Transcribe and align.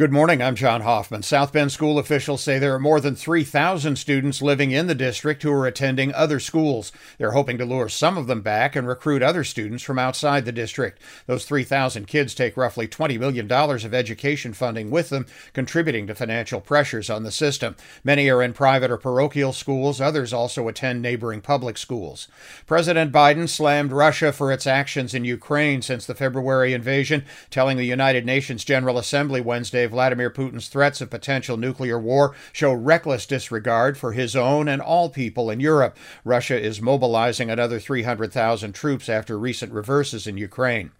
Good 0.00 0.12
morning. 0.12 0.40
I'm 0.40 0.54
John 0.54 0.80
Hoffman. 0.80 1.22
South 1.22 1.52
Bend 1.52 1.72
school 1.72 1.98
officials 1.98 2.42
say 2.42 2.58
there 2.58 2.74
are 2.74 2.78
more 2.78 3.02
than 3.02 3.14
3,000 3.14 3.96
students 3.96 4.40
living 4.40 4.70
in 4.70 4.86
the 4.86 4.94
district 4.94 5.42
who 5.42 5.52
are 5.52 5.66
attending 5.66 6.14
other 6.14 6.40
schools. 6.40 6.90
They're 7.18 7.32
hoping 7.32 7.58
to 7.58 7.66
lure 7.66 7.90
some 7.90 8.16
of 8.16 8.26
them 8.26 8.40
back 8.40 8.74
and 8.74 8.88
recruit 8.88 9.22
other 9.22 9.44
students 9.44 9.82
from 9.82 9.98
outside 9.98 10.46
the 10.46 10.52
district. 10.52 11.02
Those 11.26 11.44
3,000 11.44 12.06
kids 12.06 12.34
take 12.34 12.56
roughly 12.56 12.88
$20 12.88 13.18
million 13.18 13.52
of 13.52 13.92
education 13.92 14.54
funding 14.54 14.90
with 14.90 15.10
them, 15.10 15.26
contributing 15.52 16.06
to 16.06 16.14
financial 16.14 16.62
pressures 16.62 17.10
on 17.10 17.22
the 17.22 17.30
system. 17.30 17.76
Many 18.02 18.30
are 18.30 18.42
in 18.42 18.54
private 18.54 18.90
or 18.90 18.96
parochial 18.96 19.52
schools, 19.52 20.00
others 20.00 20.32
also 20.32 20.66
attend 20.66 21.02
neighboring 21.02 21.42
public 21.42 21.76
schools. 21.76 22.26
President 22.66 23.12
Biden 23.12 23.50
slammed 23.50 23.92
Russia 23.92 24.32
for 24.32 24.50
its 24.50 24.66
actions 24.66 25.12
in 25.12 25.26
Ukraine 25.26 25.82
since 25.82 26.06
the 26.06 26.14
February 26.14 26.72
invasion, 26.72 27.26
telling 27.50 27.76
the 27.76 27.84
United 27.84 28.24
Nations 28.24 28.64
General 28.64 28.96
Assembly 28.96 29.42
Wednesday 29.42 29.89
Vladimir 29.90 30.30
Putin's 30.30 30.68
threats 30.68 31.00
of 31.00 31.10
potential 31.10 31.56
nuclear 31.56 31.98
war 31.98 32.34
show 32.52 32.72
reckless 32.72 33.26
disregard 33.26 33.98
for 33.98 34.12
his 34.12 34.34
own 34.34 34.68
and 34.68 34.80
all 34.80 35.10
people 35.10 35.50
in 35.50 35.60
Europe. 35.60 35.96
Russia 36.24 36.58
is 36.58 36.80
mobilizing 36.80 37.50
another 37.50 37.78
300,000 37.78 38.72
troops 38.72 39.08
after 39.08 39.38
recent 39.38 39.72
reverses 39.72 40.26
in 40.26 40.36
Ukraine. 40.36 40.92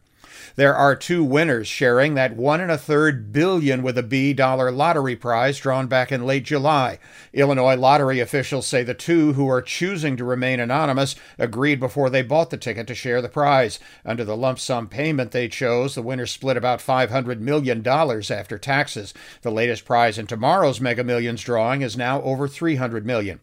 There 0.57 0.75
are 0.75 0.95
two 0.95 1.25
winners 1.25 1.67
sharing 1.67 2.15
that 2.15 2.37
one 2.37 2.61
and 2.61 2.71
a 2.71 2.79
third 2.79 3.33
billion 3.33 3.83
with 3.83 3.97
a 3.97 4.03
B 4.03 4.33
dollar 4.33 4.71
lottery 4.71 5.17
prize 5.17 5.59
drawn 5.59 5.87
back 5.87 6.13
in 6.13 6.27
late 6.27 6.45
July. 6.45 6.99
Illinois 7.33 7.77
lottery 7.77 8.21
officials 8.21 8.67
say 8.67 8.83
the 8.83 8.95
two 8.95 9.35
who 9.35 9.49
are 9.49 9.63
choosing 9.63 10.17
to 10.17 10.25
remain 10.25 10.61
anonymous 10.61 11.17
agreed 11.39 11.81
before 11.81 12.11
they 12.11 12.23
bought 12.23 12.51
the 12.51 12.57
ticket 12.57 12.87
to 12.87 12.95
share 12.95 13.23
the 13.23 13.29
prize. 13.29 13.79
Under 14.05 14.25
the 14.25 14.37
lump 14.37 14.59
sum 14.59 14.89
payment 14.89 15.31
they 15.31 15.49
chose, 15.49 15.95
the 15.95 16.03
winners 16.03 16.31
split 16.31 16.57
about 16.57 16.81
$500 16.81 17.41
million 17.41 17.87
after 17.87 18.59
taxes. 18.59 19.15
The 19.43 19.51
latest 19.51 19.85
prize 19.85 20.19
in 20.19 20.27
tomorrow's 20.27 20.81
Mega 20.81 21.05
Millions 21.05 21.43
drawing 21.43 21.83
is 21.83 21.97
now 21.97 22.23
over 22.23 22.49
$300 22.49 23.05
million. 23.05 23.41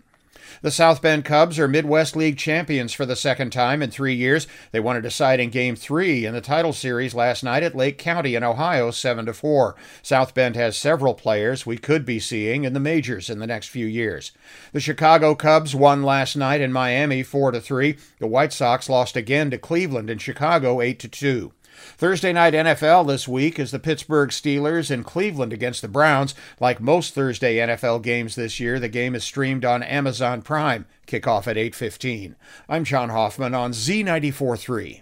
The 0.61 0.71
South 0.71 1.01
Bend 1.01 1.25
Cubs 1.25 1.59
are 1.59 1.67
Midwest 1.67 2.15
League 2.15 2.37
champions 2.37 2.93
for 2.93 3.05
the 3.05 3.15
second 3.15 3.51
time 3.51 3.81
in 3.81 3.91
three 3.91 4.13
years. 4.13 4.47
They 4.71 4.79
won 4.79 4.95
a 4.95 5.01
deciding 5.01 5.49
Game 5.49 5.75
3 5.75 6.25
in 6.25 6.33
the 6.33 6.41
title 6.41 6.73
series 6.73 7.13
last 7.13 7.43
night 7.43 7.63
at 7.63 7.75
Lake 7.75 7.97
County 7.97 8.35
in 8.35 8.43
Ohio, 8.43 8.91
7 8.91 9.31
4. 9.31 9.75
South 10.01 10.33
Bend 10.33 10.55
has 10.55 10.77
several 10.77 11.13
players 11.13 11.65
we 11.65 11.77
could 11.77 12.05
be 12.05 12.19
seeing 12.19 12.63
in 12.63 12.73
the 12.73 12.79
majors 12.79 13.29
in 13.29 13.39
the 13.39 13.47
next 13.47 13.67
few 13.67 13.85
years. 13.85 14.31
The 14.73 14.79
Chicago 14.79 15.35
Cubs 15.35 15.75
won 15.75 16.03
last 16.03 16.35
night 16.35 16.61
in 16.61 16.71
Miami 16.71 17.23
4 17.23 17.59
3. 17.59 17.97
The 18.19 18.27
White 18.27 18.53
Sox 18.53 18.89
lost 18.89 19.15
again 19.15 19.49
to 19.51 19.57
Cleveland 19.57 20.09
in 20.09 20.17
Chicago 20.17 20.81
8 20.81 21.11
2. 21.11 21.51
Thursday 21.97 22.33
night 22.33 22.53
NFL 22.53 23.07
this 23.07 23.27
week 23.27 23.59
is 23.59 23.71
the 23.71 23.79
Pittsburgh 23.79 24.29
Steelers 24.29 24.91
in 24.91 25.03
Cleveland 25.03 25.53
against 25.53 25.81
the 25.81 25.87
Browns. 25.87 26.35
Like 26.59 26.79
most 26.79 27.13
Thursday 27.13 27.57
NFL 27.57 28.03
games 28.03 28.35
this 28.35 28.59
year, 28.59 28.79
the 28.79 28.89
game 28.89 29.15
is 29.15 29.23
streamed 29.23 29.65
on 29.65 29.83
Amazon 29.83 30.41
Prime. 30.41 30.85
Kickoff 31.07 31.47
at 31.47 31.57
8:15. 31.57 32.35
I'm 32.67 32.83
John 32.83 33.09
Hoffman 33.09 33.53
on 33.53 33.71
Z94.3. 33.71 35.01